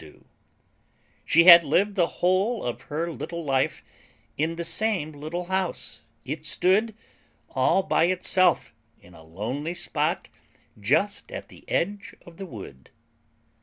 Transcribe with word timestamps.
She 1.25 1.43
had 1.43 1.63
lived 1.63 1.93
the 1.93 2.07
whole 2.07 2.65
of 2.65 2.81
her 2.89 3.11
little 3.11 3.43
life, 3.45 3.83
In 4.35 4.55
the 4.55 4.63
same 4.63 5.11
little 5.11 5.45
house; 5.45 6.01
it 6.25 6.43
stood 6.43 6.95
All 7.51 7.83
by 7.83 8.05
itself, 8.05 8.73
in 8.99 9.13
a 9.13 9.21
lonely 9.23 9.75
spot, 9.75 10.27
Just 10.79 11.31
at 11.31 11.49
the 11.49 11.63
edge 11.69 12.15
of 12.25 12.41
a 12.41 12.47
wood. 12.47 12.89